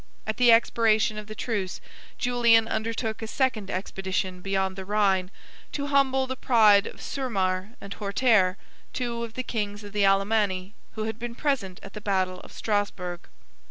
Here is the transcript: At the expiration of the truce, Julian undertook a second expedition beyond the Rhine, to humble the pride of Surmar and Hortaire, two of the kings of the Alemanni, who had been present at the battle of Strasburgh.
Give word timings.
At 0.25 0.37
the 0.37 0.51
expiration 0.51 1.19
of 1.19 1.27
the 1.27 1.35
truce, 1.35 1.79
Julian 2.17 2.67
undertook 2.67 3.21
a 3.21 3.27
second 3.27 3.69
expedition 3.69 4.41
beyond 4.41 4.75
the 4.75 4.83
Rhine, 4.83 5.29
to 5.73 5.85
humble 5.93 6.25
the 6.25 6.35
pride 6.35 6.87
of 6.87 6.99
Surmar 7.01 7.73
and 7.79 7.93
Hortaire, 7.93 8.57
two 8.93 9.23
of 9.23 9.35
the 9.35 9.43
kings 9.43 9.83
of 9.83 9.93
the 9.93 10.03
Alemanni, 10.07 10.73
who 10.93 11.03
had 11.03 11.19
been 11.19 11.35
present 11.35 11.79
at 11.83 11.93
the 11.93 12.01
battle 12.01 12.39
of 12.39 12.51
Strasburgh. 12.51 13.29